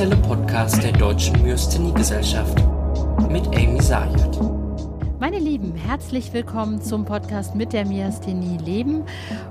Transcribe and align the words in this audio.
offizielle 0.00 0.22
Podcast 0.22 0.82
der 0.82 0.92
Deutschen 0.92 1.42
Myasthenie-Gesellschaft 1.42 2.58
mit 3.30 3.46
Amy 3.48 3.82
Sayed. 3.82 4.40
Meine 5.18 5.38
Lieben, 5.38 5.74
herzlich 5.74 6.32
willkommen 6.32 6.80
zum 6.80 7.04
Podcast 7.04 7.54
mit 7.54 7.74
der 7.74 7.84
Myasthenie 7.84 8.56
Leben. 8.64 9.02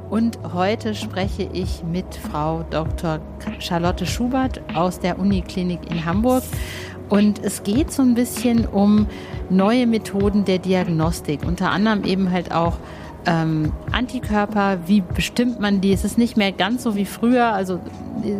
Und 0.10 0.40
heute 0.56 0.96
spreche 0.96 1.48
ich 1.54 1.84
mit 1.84 2.16
Frau 2.16 2.66
Dr. 2.72 3.20
Charlotte 3.60 4.08
Schubert 4.08 4.60
aus 4.74 5.00
der 5.00 5.20
Uniklinik 5.20 5.82
in 5.92 6.04
Hamburg. 6.04 6.42
Und 7.10 7.44
es 7.44 7.62
geht 7.62 7.92
so 7.92 8.02
ein 8.02 8.16
bisschen 8.16 8.66
um 8.66 9.06
neue 9.52 9.86
Methoden 9.86 10.46
der 10.46 10.58
Diagnostik, 10.58 11.42
unter 11.46 11.70
anderem 11.70 12.04
eben 12.06 12.32
halt 12.32 12.52
auch 12.52 12.78
ähm, 13.28 13.72
Antikörper, 13.92 14.80
wie 14.88 15.02
bestimmt 15.02 15.60
man 15.60 15.80
die? 15.80 15.94
Es 15.94 16.04
ist 16.04 16.18
nicht 16.18 16.38
mehr 16.38 16.52
ganz 16.52 16.82
so 16.82 16.96
wie 16.96 17.06
früher, 17.06 17.54
also 17.54 17.80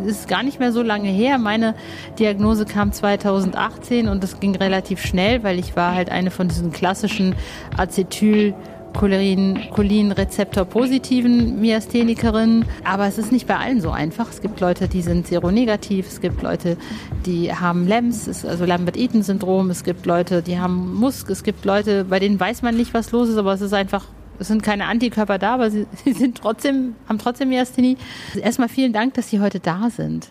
ist 0.06 0.28
gar 0.28 0.44
nicht 0.44 0.60
mehr 0.60 0.72
so 0.72 0.82
lange 0.82 1.10
her. 1.10 1.38
Meine 1.38 1.76
Diagnose 2.18 2.66
kam 2.66 2.92
2018 2.92 4.08
und 4.08 4.24
es 4.24 4.40
ging 4.40 4.56
relativ 4.56 5.02
schnell, 5.02 5.44
weil 5.44 5.60
ich 5.60 5.76
war 5.76 5.96
halt 5.96 6.10
eine 6.10 6.32
von 6.32 6.48
diesen 6.48 6.72
klassischen 6.72 7.36
Acetyl 7.78 8.54
Cholin-Rezeptor-positiven 8.94 11.60
Myasthenikerinnen. 11.60 12.66
Aber 12.84 13.08
es 13.08 13.18
ist 13.18 13.32
nicht 13.32 13.48
bei 13.48 13.58
allen 13.58 13.82
so 13.82 13.90
einfach. 13.92 14.30
Es 14.30 14.42
gibt 14.42 14.60
Leute, 14.60 14.88
die 14.88 15.02
sind 15.02 15.28
seronegativ. 15.28 16.08
Es 16.08 16.22
gibt 16.22 16.42
Leute, 16.42 16.78
die 17.26 17.54
haben 17.54 17.88
LEMS, 17.88 18.46
also 18.46 18.66
Lambert-Eaton-Syndrom. 18.66 19.70
Es 19.70 19.84
gibt 19.84 20.06
Leute, 20.06 20.42
die 20.42 20.60
haben 20.60 20.96
Musk. 20.96 21.30
Es 21.30 21.44
gibt 21.44 21.66
Leute, 21.66 22.06
bei 22.06 22.20
denen 22.20 22.40
weiß 22.40 22.62
man 22.62 22.76
nicht, 22.76 22.94
was 22.94 23.12
los 23.12 23.28
ist, 23.30 23.38
aber 23.38 23.54
es 23.54 23.62
ist 23.62 23.74
einfach 23.74 24.06
es 24.40 24.48
sind 24.48 24.64
keine 24.64 24.86
Antikörper 24.86 25.38
da, 25.38 25.56
aber 25.56 25.70
sie, 25.70 25.86
sie 26.04 26.14
sind 26.14 26.38
trotzdem, 26.38 26.96
haben 27.08 27.20
trotzdem 27.20 27.50
Myasthenie. 27.50 27.98
Also 28.30 28.40
erstmal 28.40 28.70
vielen 28.70 28.94
Dank, 28.94 29.14
dass 29.16 29.30
Sie 29.30 29.40
heute 29.40 29.60
da 29.60 29.90
sind. 29.90 30.30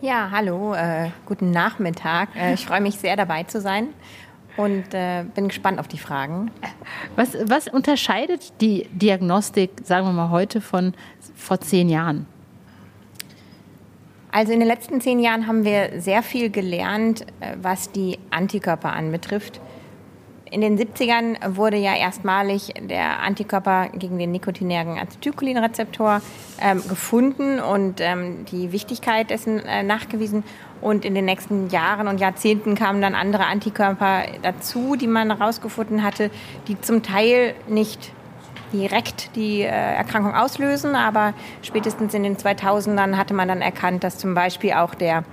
Ja, 0.00 0.30
hallo, 0.30 0.72
äh, 0.72 1.10
guten 1.26 1.50
Nachmittag. 1.50 2.30
Äh, 2.34 2.54
ich 2.54 2.64
freue 2.64 2.80
mich 2.80 2.94
sehr, 2.94 3.16
dabei 3.16 3.42
zu 3.42 3.60
sein 3.60 3.88
und 4.56 4.94
äh, 4.94 5.24
bin 5.34 5.48
gespannt 5.48 5.78
auf 5.78 5.88
die 5.88 5.98
Fragen. 5.98 6.50
Was, 7.16 7.36
was 7.44 7.68
unterscheidet 7.68 8.52
die 8.62 8.86
Diagnostik, 8.92 9.70
sagen 9.84 10.06
wir 10.06 10.12
mal 10.12 10.30
heute, 10.30 10.60
von 10.62 10.94
vor 11.34 11.60
zehn 11.60 11.90
Jahren? 11.90 12.26
Also 14.32 14.52
in 14.52 14.60
den 14.60 14.68
letzten 14.68 15.00
zehn 15.00 15.18
Jahren 15.18 15.46
haben 15.46 15.64
wir 15.64 16.00
sehr 16.00 16.22
viel 16.22 16.50
gelernt, 16.50 17.26
äh, 17.40 17.56
was 17.60 17.90
die 17.90 18.18
Antikörper 18.30 18.92
anbetrifft. 18.92 19.60
In 20.50 20.62
den 20.62 20.76
70ern 20.76 21.56
wurde 21.56 21.76
ja 21.76 21.94
erstmalig 21.94 22.74
der 22.80 23.20
Antikörper 23.20 23.88
gegen 23.90 24.18
den 24.18 24.32
nikotinären 24.32 24.98
Acetylcholinrezeptor 24.98 26.20
ähm, 26.60 26.82
gefunden 26.88 27.60
und 27.60 28.00
ähm, 28.00 28.44
die 28.50 28.72
Wichtigkeit 28.72 29.30
dessen 29.30 29.60
äh, 29.60 29.84
nachgewiesen. 29.84 30.42
Und 30.80 31.04
in 31.04 31.14
den 31.14 31.26
nächsten 31.26 31.68
Jahren 31.68 32.08
und 32.08 32.18
Jahrzehnten 32.18 32.74
kamen 32.74 33.00
dann 33.00 33.14
andere 33.14 33.46
Antikörper 33.46 34.22
dazu, 34.42 34.96
die 34.96 35.06
man 35.06 35.36
herausgefunden 35.36 36.02
hatte, 36.02 36.32
die 36.66 36.80
zum 36.80 37.04
Teil 37.04 37.54
nicht 37.68 38.10
direkt 38.72 39.36
die 39.36 39.62
äh, 39.62 39.66
Erkrankung 39.66 40.34
auslösen, 40.34 40.96
aber 40.96 41.32
spätestens 41.62 42.12
in 42.14 42.24
den 42.24 42.36
2000ern 42.36 43.16
hatte 43.16 43.34
man 43.34 43.46
dann 43.46 43.62
erkannt, 43.62 44.02
dass 44.02 44.18
zum 44.18 44.34
Beispiel 44.34 44.72
auch 44.72 44.94
der 44.96 45.24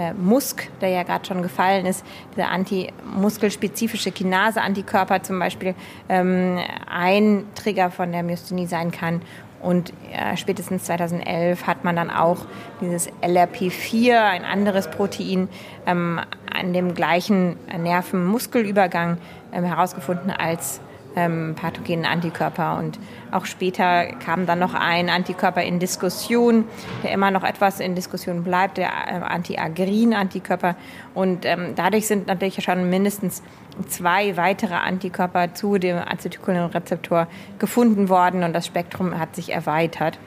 äh, 0.00 0.14
Musk, 0.14 0.68
der 0.80 0.88
ja 0.88 1.02
gerade 1.02 1.26
schon 1.26 1.42
gefallen 1.42 1.84
ist, 1.84 2.04
dieser 2.34 2.48
antimuskelspezifische 2.48 4.10
Kinase-Antikörper 4.10 5.22
zum 5.22 5.38
Beispiel, 5.38 5.74
ähm, 6.08 6.58
ein 6.88 7.44
Trigger 7.54 7.90
von 7.90 8.10
der 8.10 8.22
Myasthenie 8.22 8.66
sein 8.66 8.90
kann. 8.90 9.20
Und 9.60 9.92
äh, 10.10 10.38
spätestens 10.38 10.84
2011 10.84 11.66
hat 11.66 11.84
man 11.84 11.94
dann 11.94 12.10
auch 12.10 12.46
dieses 12.80 13.10
LRP4, 13.20 14.18
ein 14.18 14.44
anderes 14.44 14.90
Protein, 14.90 15.48
ähm, 15.86 16.18
an 16.50 16.72
dem 16.72 16.94
gleichen 16.94 17.56
Nerven-Muskelübergang 17.76 19.18
ähm, 19.52 19.64
herausgefunden 19.64 20.30
als 20.30 20.80
ähm, 21.20 21.54
pathogenen 21.54 22.06
Antikörper. 22.06 22.78
Und 22.78 22.98
auch 23.30 23.44
später 23.44 24.06
kam 24.24 24.46
dann 24.46 24.58
noch 24.58 24.74
ein 24.74 25.08
Antikörper 25.08 25.62
in 25.62 25.78
Diskussion, 25.78 26.64
der 27.02 27.12
immer 27.12 27.30
noch 27.30 27.44
etwas 27.44 27.80
in 27.80 27.94
Diskussion 27.94 28.42
bleibt, 28.42 28.78
der 28.78 28.88
äh, 28.88 29.20
Anti-Agrin-Antikörper. 29.20 30.76
Und 31.14 31.44
ähm, 31.44 31.74
dadurch 31.76 32.06
sind 32.06 32.26
natürlich 32.26 32.62
schon 32.62 32.88
mindestens 32.88 33.42
zwei 33.88 34.36
weitere 34.36 34.74
Antikörper 34.74 35.54
zu 35.54 35.78
dem 35.78 35.98
Acetylcholinrezeptor 35.98 37.26
gefunden 37.58 38.08
worden 38.08 38.42
und 38.42 38.52
das 38.52 38.66
Spektrum 38.66 39.18
hat 39.18 39.36
sich 39.36 39.52
erweitert. 39.52 40.18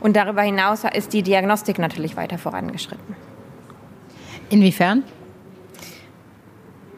Und 0.00 0.16
darüber 0.16 0.42
hinaus 0.42 0.84
ist 0.84 1.12
die 1.12 1.22
Diagnostik 1.22 1.78
natürlich 1.78 2.16
weiter 2.16 2.38
vorangeschritten. 2.38 3.16
Inwiefern? 4.50 5.02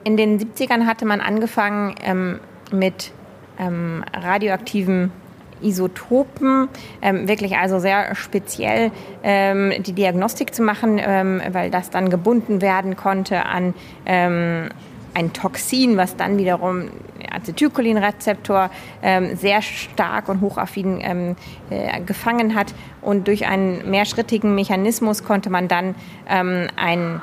In 0.05 0.17
den 0.17 0.39
70ern 0.39 0.87
hatte 0.87 1.05
man 1.05 1.21
angefangen 1.21 1.95
ähm, 2.03 2.41
mit 2.73 3.13
ähm, 3.59 4.05
radioaktiven 4.13 5.11
Isotopen, 5.63 6.69
ähm, 7.01 7.29
wirklich 7.29 7.57
also 7.57 7.79
sehr 7.79 8.15
speziell 8.15 8.91
ähm, 9.23 9.73
die 9.83 9.93
Diagnostik 9.93 10.55
zu 10.55 10.63
machen, 10.63 11.01
ähm, 11.03 11.41
weil 11.51 11.71
das 11.71 11.91
dann 11.91 12.11
gebunden 12.11 12.61
werden 12.61 12.97
konnte 12.97 13.47
an 13.47 13.75
ähm, 14.05 14.69
ein 15.15 15.33
Toxin, 15.33 15.97
was 15.97 16.17
dann 16.17 16.37
wiederum 16.37 16.91
Acetylcholinrezeptor 17.31 18.71
ähm, 19.03 19.35
sehr 19.37 19.63
stark 19.63 20.29
und 20.29 20.43
hochaffin 20.43 20.99
ähm, 21.01 21.37
äh, 21.71 22.03
gefangen 22.03 22.55
hat. 22.55 22.75
Und 23.01 23.27
durch 23.27 23.47
einen 23.47 23.91
mehrschrittigen 23.91 24.55
Mechanismus 24.55 25.25
konnte 25.25 25.49
man 25.49 25.69
dann 25.69 25.95
ähm, 26.29 26.67
ein 26.77 27.23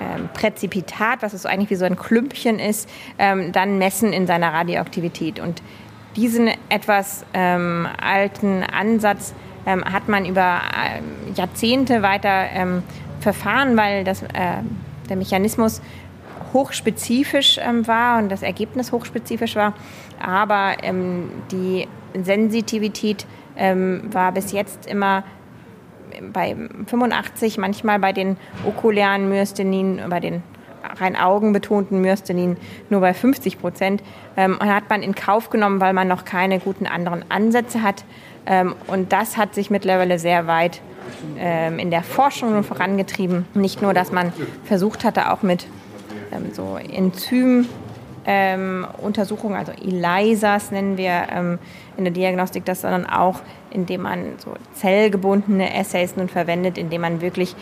ähm, 0.00 0.28
Präzipitat, 0.34 1.22
was 1.22 1.32
es 1.32 1.42
so 1.42 1.48
eigentlich 1.48 1.70
wie 1.70 1.76
so 1.76 1.84
ein 1.84 1.96
Klümpchen 1.96 2.58
ist, 2.58 2.88
ähm, 3.18 3.52
dann 3.52 3.78
messen 3.78 4.12
in 4.12 4.26
seiner 4.26 4.52
Radioaktivität. 4.52 5.40
Und 5.40 5.62
diesen 6.16 6.50
etwas 6.68 7.24
ähm, 7.34 7.86
alten 8.00 8.62
Ansatz 8.62 9.34
ähm, 9.66 9.84
hat 9.84 10.08
man 10.08 10.24
über 10.24 10.60
äh, 10.60 11.32
Jahrzehnte 11.34 12.02
weiter 12.02 12.46
ähm, 12.52 12.82
verfahren, 13.20 13.76
weil 13.76 14.04
das, 14.04 14.22
äh, 14.22 14.62
der 15.08 15.16
Mechanismus 15.16 15.80
hochspezifisch 16.52 17.60
ähm, 17.62 17.86
war 17.86 18.18
und 18.18 18.30
das 18.30 18.42
Ergebnis 18.42 18.92
hochspezifisch 18.92 19.54
war. 19.56 19.74
Aber 20.18 20.74
die 21.50 21.88
Sensitivität 22.12 23.26
war 23.56 24.32
bis 24.32 24.52
jetzt 24.52 24.86
immer 24.86 25.24
bei 26.32 26.56
85, 26.86 27.58
manchmal 27.58 27.98
bei 27.98 28.12
den 28.12 28.36
okulären 28.66 29.28
Myasthenien, 29.28 30.00
bei 30.08 30.20
den 30.20 30.42
rein 30.98 31.16
augenbetonten 31.16 32.00
Myasthenien 32.00 32.56
nur 32.88 33.00
bei 33.00 33.14
50 33.14 33.60
Prozent. 33.60 34.02
Ähm, 34.36 34.58
und 34.60 34.72
hat 34.72 34.88
man 34.88 35.02
in 35.02 35.14
Kauf 35.14 35.50
genommen, 35.50 35.80
weil 35.80 35.92
man 35.92 36.08
noch 36.08 36.24
keine 36.24 36.58
guten 36.58 36.86
anderen 36.86 37.24
Ansätze 37.28 37.82
hat. 37.82 38.04
Ähm, 38.46 38.74
und 38.86 39.12
das 39.12 39.36
hat 39.36 39.54
sich 39.54 39.70
mittlerweile 39.70 40.18
sehr 40.18 40.46
weit 40.46 40.80
ähm, 41.38 41.78
in 41.78 41.90
der 41.90 42.02
Forschung 42.02 42.62
vorangetrieben. 42.62 43.46
Nicht 43.54 43.82
nur, 43.82 43.94
dass 43.94 44.12
man 44.12 44.32
versucht 44.64 45.04
hatte, 45.04 45.30
auch 45.32 45.42
mit 45.42 45.66
so 46.52 46.76
Enzym 46.76 47.66
ähm, 48.26 48.86
Untersuchungen, 48.98 49.56
also 49.56 49.72
ELISAs 49.72 50.70
nennen 50.70 50.96
wir 50.96 51.26
ähm, 51.32 51.58
in 51.96 52.04
der 52.04 52.12
Diagnostik 52.12 52.64
das, 52.64 52.82
sondern 52.82 53.06
auch, 53.06 53.40
indem 53.70 54.02
man 54.02 54.34
so 54.38 54.54
zellgebundene 54.74 55.74
Assays 55.74 56.16
nun 56.16 56.28
verwendet, 56.28 56.76
indem 56.76 57.02
man 57.02 57.20
wirklich 57.20 57.56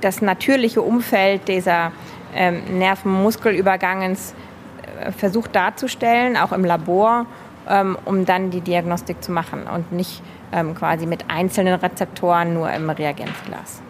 das 0.00 0.22
natürliche 0.22 0.82
Umfeld 0.82 1.48
dieser 1.48 1.92
ähm, 2.34 2.78
Nervenmuskelübergangens 2.78 4.34
äh, 5.00 5.12
versucht 5.12 5.54
darzustellen, 5.56 6.36
auch 6.36 6.52
im 6.52 6.64
Labor, 6.64 7.26
ähm, 7.68 7.96
um 8.04 8.24
dann 8.24 8.50
die 8.50 8.60
Diagnostik 8.60 9.22
zu 9.22 9.32
machen 9.32 9.64
und 9.72 9.92
nicht 9.92 10.22
ähm, 10.52 10.74
quasi 10.74 11.06
mit 11.06 11.24
einzelnen 11.28 11.74
Rezeptoren 11.74 12.54
nur 12.54 12.70
im 12.70 12.90
Reagenzglas. 12.90 13.82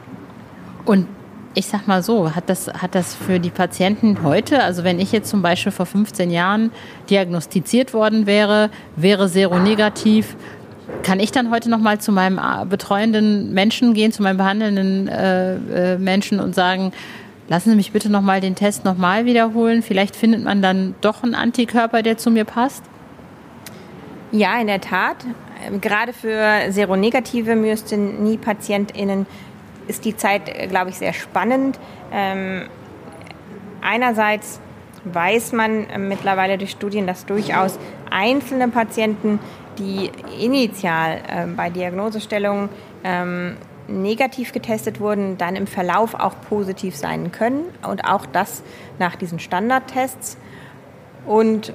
Und 0.84 1.06
ich 1.54 1.66
sag 1.66 1.86
mal 1.86 2.02
so, 2.02 2.34
hat 2.34 2.48
das, 2.48 2.68
hat 2.68 2.94
das 2.94 3.14
für 3.14 3.38
die 3.38 3.50
Patienten 3.50 4.22
heute, 4.22 4.62
also 4.62 4.84
wenn 4.84 4.98
ich 4.98 5.12
jetzt 5.12 5.28
zum 5.28 5.42
Beispiel 5.42 5.72
vor 5.72 5.86
15 5.86 6.30
Jahren 6.30 6.72
diagnostiziert 7.10 7.92
worden 7.92 8.26
wäre, 8.26 8.70
wäre 8.96 9.28
seronegativ, 9.28 10.36
kann 11.02 11.20
ich 11.20 11.32
dann 11.32 11.50
heute 11.50 11.70
nochmal 11.70 12.00
zu 12.00 12.12
meinem 12.12 12.38
äh, 12.38 12.64
betreuenden 12.64 13.52
Menschen 13.52 13.94
gehen, 13.94 14.12
zu 14.12 14.22
meinem 14.22 14.36
behandelnden 14.36 15.08
äh, 15.08 15.54
äh, 15.94 15.98
Menschen 15.98 16.40
und 16.40 16.54
sagen, 16.54 16.92
lassen 17.48 17.70
Sie 17.70 17.76
mich 17.76 17.92
bitte 17.92 18.10
nochmal 18.10 18.40
den 18.40 18.54
Test 18.54 18.84
nochmal 18.84 19.24
wiederholen. 19.24 19.82
Vielleicht 19.82 20.16
findet 20.16 20.44
man 20.44 20.62
dann 20.62 20.94
doch 21.00 21.22
einen 21.22 21.34
Antikörper, 21.34 22.02
der 22.02 22.18
zu 22.18 22.30
mir 22.30 22.44
passt? 22.44 22.82
Ja, 24.32 24.60
in 24.60 24.66
der 24.66 24.80
Tat. 24.80 25.16
Ähm, 25.66 25.80
gerade 25.80 26.12
für 26.12 26.70
seronegative 26.70 27.54
Myasthenie-PatientInnen 27.54 29.26
ist 29.92 30.04
die 30.04 30.16
Zeit, 30.16 30.48
äh, 30.48 30.66
glaube 30.66 30.90
ich, 30.90 30.96
sehr 30.96 31.12
spannend. 31.12 31.78
Ähm, 32.12 32.62
einerseits 33.82 34.60
weiß 35.04 35.52
man 35.52 35.88
äh, 35.88 35.98
mittlerweile 35.98 36.58
durch 36.58 36.70
Studien, 36.70 37.06
dass 37.06 37.26
durchaus 37.26 37.78
einzelne 38.10 38.68
Patienten, 38.68 39.38
die 39.78 40.10
initial 40.40 41.18
äh, 41.28 41.46
bei 41.46 41.70
Diagnosestellung 41.70 42.68
ähm, 43.04 43.56
negativ 43.88 44.52
getestet 44.52 45.00
wurden, 45.00 45.36
dann 45.38 45.56
im 45.56 45.66
Verlauf 45.66 46.14
auch 46.14 46.34
positiv 46.48 46.96
sein 46.96 47.32
können 47.32 47.64
und 47.86 48.04
auch 48.04 48.24
das 48.26 48.62
nach 48.98 49.16
diesen 49.16 49.38
Standardtests. 49.38 50.38
Und 51.26 51.72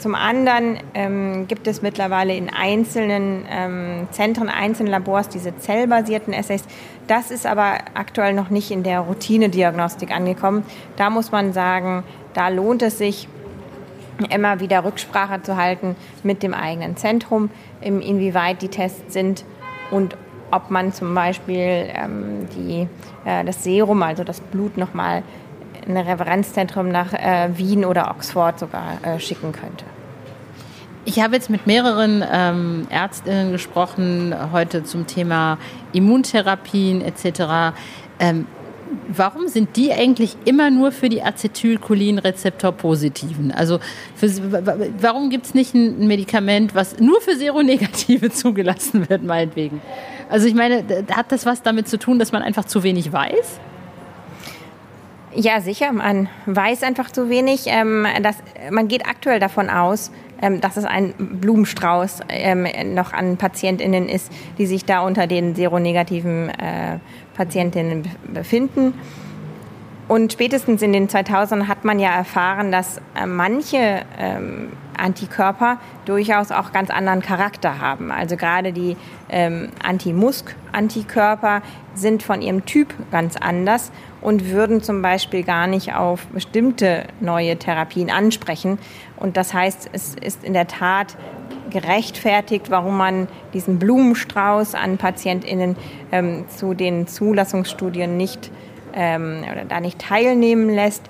zum 0.00 0.14
anderen 0.14 0.78
ähm, 0.94 1.46
gibt 1.46 1.66
es 1.66 1.82
mittlerweile 1.82 2.34
in 2.34 2.48
einzelnen 2.48 3.44
ähm, 3.50 4.08
Zentren, 4.10 4.48
einzelnen 4.48 4.90
Labors 4.90 5.28
diese 5.28 5.56
zellbasierten 5.58 6.32
Assays. 6.32 6.64
Das 7.06 7.30
ist 7.30 7.46
aber 7.46 7.78
aktuell 7.94 8.32
noch 8.32 8.48
nicht 8.48 8.70
in 8.70 8.82
der 8.82 9.00
Routinediagnostik 9.00 10.10
angekommen. 10.10 10.64
Da 10.96 11.10
muss 11.10 11.32
man 11.32 11.52
sagen, 11.52 12.02
da 12.32 12.48
lohnt 12.48 12.82
es 12.82 12.96
sich, 12.98 13.28
immer 14.30 14.60
wieder 14.60 14.84
Rücksprache 14.84 15.42
zu 15.42 15.56
halten 15.56 15.96
mit 16.22 16.42
dem 16.42 16.54
eigenen 16.54 16.96
Zentrum, 16.96 17.50
inwieweit 17.80 18.62
die 18.62 18.68
Tests 18.68 19.12
sind 19.12 19.44
und 19.90 20.16
ob 20.50 20.70
man 20.70 20.92
zum 20.92 21.14
Beispiel 21.14 21.90
ähm, 21.94 22.48
die, 22.56 22.88
äh, 23.24 23.44
das 23.44 23.62
Serum, 23.64 24.02
also 24.02 24.24
das 24.24 24.40
Blut, 24.40 24.76
nochmal 24.76 25.22
in 25.86 25.96
ein 25.96 26.06
Referenzzentrum 26.06 26.88
nach 26.88 27.12
äh, 27.12 27.50
Wien 27.56 27.84
oder 27.84 28.10
Oxford 28.10 28.58
sogar 28.58 28.98
äh, 29.02 29.18
schicken 29.18 29.52
könnte. 29.52 29.84
Ich 31.06 31.18
habe 31.20 31.34
jetzt 31.34 31.48
mit 31.48 31.66
mehreren 31.66 32.22
ähm, 32.30 32.86
Ärztinnen 32.90 33.52
gesprochen 33.52 34.34
heute 34.52 34.84
zum 34.84 35.06
Thema 35.06 35.56
Immuntherapien 35.92 37.00
etc. 37.00 37.72
Ähm, 38.18 38.46
warum 39.08 39.48
sind 39.48 39.76
die 39.76 39.94
eigentlich 39.94 40.36
immer 40.44 40.70
nur 40.70 40.92
für 40.92 41.08
die 41.08 41.22
Acetylcholinrezeptor-Positiven? 41.22 43.50
Also 43.50 43.78
für, 44.14 44.28
warum 45.00 45.30
gibt 45.30 45.46
es 45.46 45.54
nicht 45.54 45.72
ein 45.74 46.06
Medikament, 46.06 46.74
was 46.74 47.00
nur 47.00 47.22
für 47.22 47.34
Seronegative 47.34 48.28
zugelassen 48.30 49.08
wird, 49.08 49.22
meinetwegen? 49.22 49.80
Also 50.28 50.46
ich 50.46 50.54
meine, 50.54 50.84
hat 51.12 51.32
das 51.32 51.46
was 51.46 51.62
damit 51.62 51.88
zu 51.88 51.98
tun, 51.98 52.18
dass 52.18 52.30
man 52.30 52.42
einfach 52.42 52.66
zu 52.66 52.82
wenig 52.82 53.10
weiß? 53.10 53.58
Ja, 55.34 55.60
sicher. 55.60 55.92
Man 55.92 56.28
weiß 56.46 56.82
einfach 56.82 57.10
zu 57.10 57.28
wenig. 57.28 57.64
Ähm, 57.66 58.06
dass, 58.22 58.36
man 58.70 58.88
geht 58.88 59.06
aktuell 59.06 59.38
davon 59.38 59.70
aus, 59.70 60.10
dass 60.60 60.76
es 60.76 60.84
ein 60.84 61.14
Blumenstrauß 61.18 62.20
ähm, 62.28 62.66
noch 62.94 63.12
an 63.12 63.36
PatientInnen 63.36 64.08
ist, 64.08 64.32
die 64.58 64.66
sich 64.66 64.84
da 64.84 65.00
unter 65.00 65.26
den 65.26 65.54
seronegativen 65.54 66.48
äh, 66.50 66.98
Patientinnen 67.34 68.08
befinden. 68.32 68.94
Und 70.10 70.32
spätestens 70.32 70.82
in 70.82 70.92
den 70.92 71.06
2000ern 71.06 71.68
hat 71.68 71.84
man 71.84 72.00
ja 72.00 72.10
erfahren, 72.10 72.72
dass 72.72 73.00
äh, 73.14 73.26
manche 73.26 74.02
ähm, 74.18 74.72
Antikörper 74.98 75.78
durchaus 76.04 76.50
auch 76.50 76.72
ganz 76.72 76.90
anderen 76.90 77.22
Charakter 77.22 77.78
haben. 77.78 78.10
Also 78.10 78.36
gerade 78.36 78.72
die 78.72 78.96
ähm, 79.28 79.68
Anti-Musk-Antikörper 79.84 81.62
sind 81.94 82.24
von 82.24 82.42
ihrem 82.42 82.66
Typ 82.66 82.92
ganz 83.12 83.36
anders 83.36 83.92
und 84.20 84.50
würden 84.50 84.82
zum 84.82 85.00
Beispiel 85.00 85.44
gar 85.44 85.68
nicht 85.68 85.94
auf 85.94 86.26
bestimmte 86.26 87.04
neue 87.20 87.56
Therapien 87.56 88.10
ansprechen. 88.10 88.80
Und 89.14 89.36
das 89.36 89.54
heißt, 89.54 89.90
es 89.92 90.16
ist 90.16 90.42
in 90.42 90.54
der 90.54 90.66
Tat 90.66 91.16
gerechtfertigt, 91.70 92.68
warum 92.68 92.96
man 92.96 93.28
diesen 93.54 93.78
Blumenstrauß 93.78 94.74
an 94.74 94.98
PatientInnen 94.98 95.76
ähm, 96.10 96.46
zu 96.48 96.74
den 96.74 97.06
Zulassungsstudien 97.06 98.16
nicht 98.16 98.50
ähm, 98.94 99.44
oder 99.50 99.64
da 99.64 99.80
nicht 99.80 99.98
teilnehmen 99.98 100.70
lässt, 100.70 101.02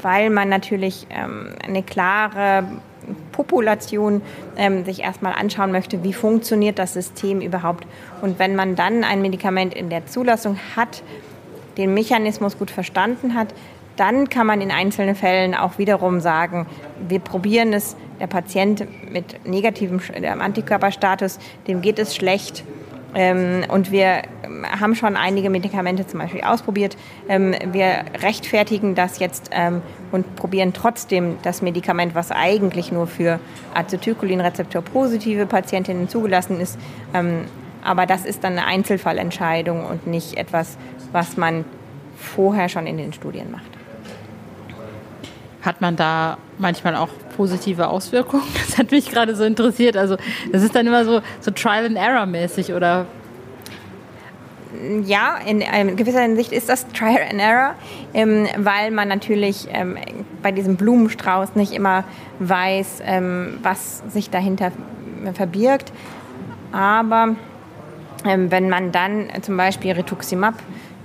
weil 0.00 0.30
man 0.30 0.48
natürlich 0.48 1.06
ähm, 1.10 1.54
eine 1.64 1.82
klare 1.82 2.64
Population 3.32 4.22
ähm, 4.56 4.84
sich 4.84 5.00
erstmal 5.00 5.32
anschauen 5.32 5.72
möchte, 5.72 6.04
wie 6.04 6.12
funktioniert 6.12 6.78
das 6.78 6.92
System 6.92 7.40
überhaupt. 7.40 7.86
Und 8.20 8.38
wenn 8.38 8.54
man 8.54 8.76
dann 8.76 9.04
ein 9.04 9.22
Medikament 9.22 9.74
in 9.74 9.90
der 9.90 10.06
Zulassung 10.06 10.58
hat, 10.76 11.02
den 11.76 11.94
Mechanismus 11.94 12.58
gut 12.58 12.70
verstanden 12.70 13.34
hat, 13.34 13.48
dann 13.96 14.28
kann 14.28 14.46
man 14.46 14.60
in 14.60 14.70
einzelnen 14.70 15.14
Fällen 15.14 15.54
auch 15.54 15.78
wiederum 15.78 16.20
sagen, 16.20 16.66
wir 17.08 17.18
probieren 17.18 17.72
es, 17.72 17.96
der 18.20 18.26
Patient 18.26 18.86
mit 19.10 19.46
negativem 19.46 20.00
Antikörperstatus, 20.38 21.38
dem 21.66 21.82
geht 21.82 21.98
es 21.98 22.14
schlecht. 22.14 22.64
Ähm, 23.14 23.64
und 23.68 23.90
wir 23.90 24.22
haben 24.80 24.94
schon 24.94 25.16
einige 25.16 25.50
Medikamente 25.50 26.06
zum 26.06 26.20
Beispiel 26.20 26.42
ausprobiert. 26.42 26.96
Ähm, 27.28 27.54
wir 27.72 28.04
rechtfertigen 28.22 28.94
das 28.94 29.18
jetzt 29.18 29.50
ähm, 29.52 29.82
und 30.10 30.36
probieren 30.36 30.72
trotzdem 30.72 31.36
das 31.42 31.62
Medikament, 31.62 32.14
was 32.14 32.30
eigentlich 32.30 32.92
nur 32.92 33.06
für 33.06 33.38
Acetylcholinrezeptor-positive 33.74 35.46
Patientinnen 35.46 36.08
zugelassen 36.08 36.60
ist. 36.60 36.78
Ähm, 37.14 37.44
aber 37.84 38.06
das 38.06 38.24
ist 38.24 38.44
dann 38.44 38.52
eine 38.52 38.66
Einzelfallentscheidung 38.66 39.84
und 39.84 40.06
nicht 40.06 40.36
etwas, 40.36 40.78
was 41.10 41.36
man 41.36 41.64
vorher 42.16 42.68
schon 42.68 42.86
in 42.86 42.96
den 42.96 43.12
Studien 43.12 43.50
macht. 43.50 43.81
Hat 45.62 45.80
man 45.80 45.96
da 45.96 46.38
manchmal 46.58 46.96
auch 46.96 47.08
positive 47.36 47.88
Auswirkungen? 47.88 48.42
Das 48.66 48.78
hat 48.78 48.90
mich 48.90 49.10
gerade 49.10 49.34
so 49.36 49.44
interessiert. 49.44 49.96
Also 49.96 50.16
das 50.50 50.62
ist 50.62 50.74
dann 50.74 50.86
immer 50.86 51.04
so, 51.04 51.20
so 51.40 51.50
Trial 51.50 51.86
and 51.86 51.96
Error 51.96 52.26
mäßig 52.26 52.72
oder? 52.72 53.06
Ja, 55.04 55.36
in, 55.46 55.60
in 55.60 55.96
gewisser 55.96 56.22
Hinsicht 56.22 56.50
ist 56.50 56.68
das 56.68 56.88
Trial 56.88 57.20
and 57.30 57.40
Error, 57.40 57.74
ähm, 58.14 58.48
weil 58.56 58.90
man 58.90 59.06
natürlich 59.06 59.68
ähm, 59.70 59.98
bei 60.42 60.50
diesem 60.50 60.76
Blumenstrauß 60.76 61.54
nicht 61.54 61.72
immer 61.72 62.04
weiß, 62.38 63.02
ähm, 63.04 63.58
was 63.62 64.02
sich 64.08 64.30
dahinter 64.30 64.72
verbirgt. 65.34 65.92
Aber 66.72 67.24
ähm, 67.24 67.36
wenn 68.24 68.68
man 68.68 68.92
dann 68.92 69.28
zum 69.42 69.56
Beispiel 69.56 69.92
Rituximab 69.92 70.54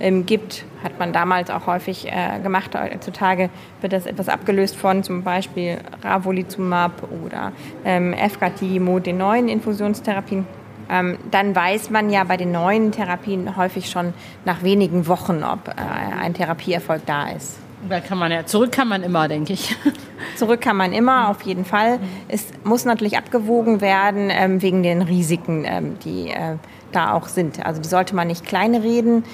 ähm, 0.00 0.26
gibt, 0.26 0.64
hat 0.82 0.98
man 0.98 1.12
damals 1.12 1.50
auch 1.50 1.66
häufig 1.66 2.06
äh, 2.06 2.38
gemacht. 2.40 2.70
Heutzutage 2.74 3.50
wird 3.80 3.92
das 3.92 4.06
etwas 4.06 4.28
abgelöst 4.28 4.76
von 4.76 5.02
zum 5.02 5.22
Beispiel 5.22 5.78
Ravolizumab 6.02 7.08
oder 7.24 7.52
ähm, 7.84 8.14
FKT-Mod, 8.14 9.06
den 9.06 9.18
neuen 9.18 9.48
Infusionstherapien. 9.48 10.46
Ähm, 10.90 11.18
dann 11.30 11.54
weiß 11.54 11.90
man 11.90 12.10
ja 12.10 12.24
bei 12.24 12.36
den 12.36 12.52
neuen 12.52 12.92
Therapien 12.92 13.56
häufig 13.56 13.90
schon 13.90 14.14
nach 14.44 14.62
wenigen 14.62 15.06
Wochen, 15.06 15.42
ob 15.42 15.68
äh, 15.68 15.72
ein 16.18 16.34
Therapieerfolg 16.34 17.02
da 17.04 17.28
ist. 17.28 17.58
Da 17.88 18.00
kann 18.00 18.18
man 18.18 18.32
ja, 18.32 18.46
zurück 18.46 18.72
kann 18.72 18.88
man 18.88 19.02
immer, 19.02 19.28
denke 19.28 19.52
ich. 19.52 19.76
Zurück 20.36 20.60
kann 20.60 20.76
man 20.76 20.92
immer, 20.92 21.28
auf 21.28 21.42
jeden 21.42 21.64
Fall. 21.64 21.98
Es 22.28 22.48
muss 22.64 22.84
natürlich 22.84 23.16
abgewogen 23.16 23.80
werden 23.80 24.30
ähm, 24.30 24.62
wegen 24.62 24.82
den 24.82 25.02
Risiken, 25.02 25.64
ähm, 25.64 25.98
die 26.04 26.28
äh, 26.30 26.56
da 26.92 27.12
auch 27.12 27.28
sind. 27.28 27.64
Also 27.64 27.80
die 27.80 27.88
sollte 27.88 28.14
man 28.14 28.28
nicht 28.28 28.44
kleinreden. 28.44 29.24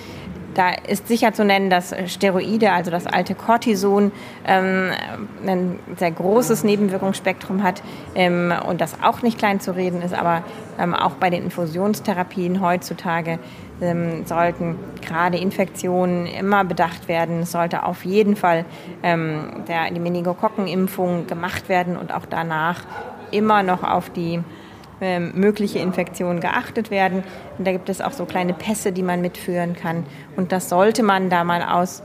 Da 0.55 0.71
ist 0.71 1.09
sicher 1.09 1.33
zu 1.33 1.45
nennen, 1.45 1.69
dass 1.69 1.95
Steroide, 2.07 2.73
also 2.73 2.91
das 2.91 3.07
alte 3.07 3.35
Cortison, 3.35 4.13
ähm, 4.47 4.91
ein 5.47 5.81
sehr 5.97 6.13
großes 6.13 6.63
Nebenwirkungsspektrum 6.65 7.63
hat 7.63 7.83
ähm, 8.15 8.53
und 8.67 8.81
das 8.81 9.03
auch 9.03 9.23
nicht 9.23 9.39
klein 9.39 9.61
zu 9.61 9.75
reden 9.75 10.01
ist. 10.03 10.15
Aber 10.15 10.45
ähm, 10.79 10.95
auch 10.95 11.13
bei 11.13 11.31
den 11.31 11.45
Infusionstherapien 11.45 12.61
heutzutage 12.61 13.39
ähm, 13.81 14.25
sollten 14.27 14.77
gerade 15.05 15.39
Infektionen 15.39 16.27
immer 16.27 16.65
bedacht 16.65 17.09
werden. 17.09 17.41
Es 17.41 17.53
sollte 17.53 17.85
auf 17.85 18.05
jeden 18.05 18.37
Fall 18.37 18.65
ähm, 19.03 19.65
der, 19.67 19.91
die 19.91 20.01
Meningokokkenimpfung 20.01 21.27
gemacht 21.27 21.69
werden 21.69 21.97
und 21.97 22.15
auch 22.15 22.27
danach 22.29 22.85
immer 23.31 23.63
noch 23.63 23.83
auf 23.83 24.11
die 24.11 24.41
ähm, 25.05 25.33
mögliche 25.35 25.81
Infektionen 25.81 26.41
geachtet 26.41 26.91
werden. 26.91 27.23
Und 27.59 27.67
da 27.67 27.73
gibt 27.73 27.91
es 27.91 28.01
auch 28.01 28.13
so 28.13 28.25
kleine 28.25 28.55
Pässe, 28.55 28.91
die 28.91 29.03
man 29.03 29.21
mitführen 29.21 29.77
kann. 29.77 30.07
Und 30.35 30.51
das 30.51 30.71
sollte 30.71 31.03
man 31.03 31.29
da 31.29 31.45
mal 31.45 31.63
aus 31.63 32.03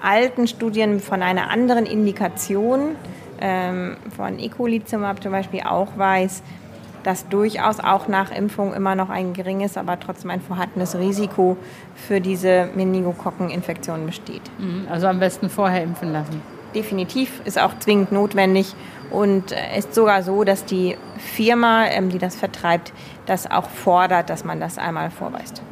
alten 0.00 0.48
Studien 0.48 1.00
von 1.00 1.22
einer 1.22 1.50
anderen 1.50 1.84
Indikation, 1.84 2.96
ähm, 3.40 3.98
von 4.16 4.38
Ecolizumab 4.38 5.22
zum 5.22 5.32
Beispiel 5.32 5.60
auch 5.60 5.88
weiß, 5.98 6.42
dass 7.02 7.28
durchaus 7.28 7.80
auch 7.80 8.08
nach 8.08 8.32
Impfung 8.32 8.72
immer 8.72 8.94
noch 8.94 9.10
ein 9.10 9.34
geringes, 9.34 9.76
aber 9.76 10.00
trotzdem 10.00 10.30
ein 10.30 10.40
vorhandenes 10.40 10.98
Risiko 10.98 11.58
für 11.94 12.22
diese 12.22 12.70
Meningokokkeninfektion 12.74 14.06
besteht. 14.06 14.42
Mhm, 14.58 14.86
also 14.90 15.06
am 15.06 15.20
besten 15.20 15.50
vorher 15.50 15.82
impfen 15.82 16.12
lassen. 16.12 16.40
Definitiv 16.74 17.42
ist 17.44 17.60
auch 17.60 17.78
zwingend 17.78 18.10
notwendig. 18.10 18.74
Und 19.10 19.52
es 19.52 19.86
ist 19.86 19.94
sogar 19.94 20.22
so, 20.22 20.44
dass 20.44 20.64
die 20.64 20.96
Firma, 21.18 21.86
ähm, 21.86 22.10
die 22.10 22.18
das 22.18 22.36
vertreibt, 22.36 22.92
das 23.26 23.50
auch 23.50 23.68
fordert, 23.68 24.30
dass 24.30 24.44
man 24.44 24.60
das 24.60 24.78
einmal 24.78 25.10
vorweist. 25.10 25.62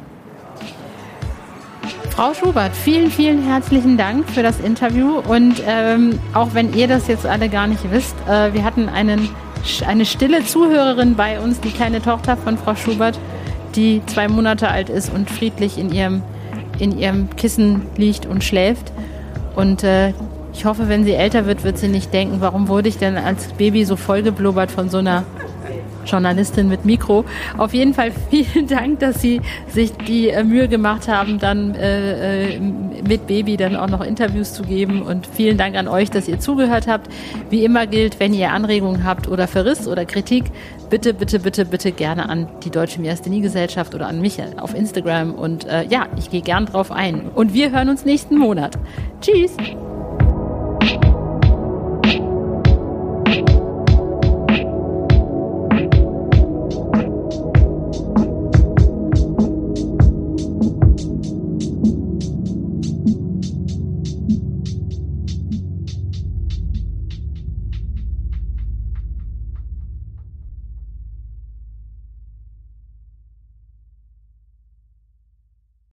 Frau 2.17 2.33
Schubert, 2.33 2.75
vielen, 2.75 3.11
vielen 3.11 3.43
herzlichen 3.43 3.95
Dank 3.95 4.27
für 4.29 4.41
das 4.41 4.59
Interview. 4.59 5.19
Und 5.19 5.61
ähm, 5.67 6.19
auch 6.33 6.55
wenn 6.55 6.73
ihr 6.73 6.87
das 6.87 7.07
jetzt 7.07 7.27
alle 7.27 7.47
gar 7.47 7.67
nicht 7.67 7.91
wisst, 7.91 8.15
äh, 8.27 8.53
wir 8.53 8.63
hatten 8.63 8.89
einen, 8.89 9.29
eine 9.85 10.03
stille 10.03 10.43
Zuhörerin 10.43 11.15
bei 11.15 11.39
uns, 11.39 11.59
die 11.59 11.69
kleine 11.69 12.01
Tochter 12.01 12.35
von 12.35 12.57
Frau 12.57 12.73
Schubert, 12.73 13.19
die 13.75 14.01
zwei 14.07 14.27
Monate 14.27 14.69
alt 14.69 14.89
ist 14.89 15.13
und 15.13 15.29
friedlich 15.29 15.77
in 15.77 15.91
ihrem, 15.91 16.23
in 16.79 16.97
ihrem 16.97 17.29
Kissen 17.35 17.83
liegt 17.97 18.25
und 18.25 18.43
schläft. 18.43 18.91
Und 19.55 19.83
äh, 19.83 20.13
ich 20.53 20.65
hoffe, 20.65 20.89
wenn 20.89 21.03
sie 21.03 21.13
älter 21.13 21.45
wird, 21.45 21.63
wird 21.63 21.77
sie 21.77 21.87
nicht 21.87 22.11
denken, 22.11 22.37
warum 22.41 22.67
wurde 22.67 22.89
ich 22.89 22.97
denn 22.97 23.15
als 23.15 23.53
Baby 23.53 23.85
so 23.85 23.95
vollgeblubbert 23.95 24.71
von 24.71 24.89
so 24.89 24.97
einer 24.97 25.23
Journalistin 26.07 26.67
mit 26.67 26.85
Mikro. 26.85 27.25
Auf 27.57 27.73
jeden 27.73 27.93
Fall 27.93 28.11
vielen 28.29 28.67
Dank, 28.67 28.99
dass 28.99 29.21
Sie 29.21 29.41
sich 29.67 29.91
die 29.93 30.29
äh, 30.29 30.43
Mühe 30.43 30.67
gemacht 30.67 31.07
haben, 31.07 31.39
dann 31.39 31.75
äh, 31.75 32.55
äh, 32.55 32.59
mit 32.59 33.27
Baby 33.27 33.57
dann 33.57 33.75
auch 33.75 33.89
noch 33.89 34.01
Interviews 34.01 34.53
zu 34.53 34.63
geben. 34.63 35.01
Und 35.01 35.27
vielen 35.27 35.57
Dank 35.57 35.75
an 35.75 35.87
euch, 35.87 36.09
dass 36.09 36.27
ihr 36.27 36.39
zugehört 36.39 36.87
habt. 36.87 37.07
Wie 37.49 37.63
immer 37.63 37.87
gilt, 37.87 38.19
wenn 38.19 38.33
ihr 38.33 38.51
Anregungen 38.51 39.03
habt 39.03 39.27
oder 39.27 39.47
Verriss 39.47 39.87
oder 39.87 40.05
Kritik, 40.05 40.45
bitte, 40.89 41.13
bitte, 41.13 41.39
bitte, 41.39 41.65
bitte 41.65 41.91
gerne 41.91 42.29
an 42.29 42.47
die 42.63 42.69
Deutsche 42.69 43.01
Myasthenie-Gesellschaft 43.01 43.93
oder 43.95 44.07
an 44.07 44.21
mich 44.21 44.41
auf 44.57 44.75
Instagram. 44.75 45.33
Und 45.33 45.65
äh, 45.65 45.85
ja, 45.87 46.07
ich 46.17 46.29
gehe 46.29 46.41
gern 46.41 46.65
drauf 46.65 46.91
ein. 46.91 47.29
Und 47.33 47.53
wir 47.53 47.71
hören 47.71 47.89
uns 47.89 48.05
nächsten 48.05 48.37
Monat. 48.37 48.77
Tschüss! 49.21 49.55